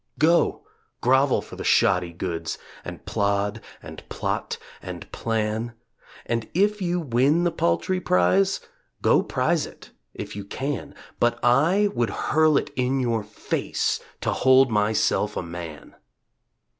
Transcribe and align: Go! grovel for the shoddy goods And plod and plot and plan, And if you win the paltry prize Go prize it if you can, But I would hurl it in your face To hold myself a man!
Go! 0.17 0.65
grovel 0.99 1.43
for 1.43 1.55
the 1.55 1.63
shoddy 1.63 2.11
goods 2.11 2.57
And 2.83 3.05
plod 3.05 3.61
and 3.83 4.01
plot 4.09 4.57
and 4.81 5.11
plan, 5.11 5.73
And 6.25 6.49
if 6.55 6.81
you 6.81 6.99
win 6.99 7.43
the 7.43 7.51
paltry 7.51 7.99
prize 8.01 8.61
Go 9.03 9.21
prize 9.21 9.67
it 9.67 9.91
if 10.15 10.35
you 10.35 10.43
can, 10.43 10.95
But 11.19 11.37
I 11.45 11.89
would 11.93 12.09
hurl 12.09 12.57
it 12.57 12.71
in 12.75 12.99
your 12.99 13.21
face 13.23 13.99
To 14.21 14.31
hold 14.33 14.71
myself 14.71 15.37
a 15.37 15.43
man! 15.43 15.95